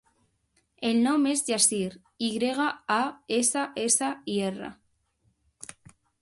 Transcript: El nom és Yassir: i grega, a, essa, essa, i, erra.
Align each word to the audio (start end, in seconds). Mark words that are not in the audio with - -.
El 0.87 0.95
nom 1.07 1.27
és 1.31 1.43
Yassir: 1.49 1.83
i 2.27 2.29
grega, 2.37 2.69
a, 2.95 2.97
essa, 3.37 3.67
essa, 3.85 4.09
i, 4.37 4.39
erra. 4.49 4.73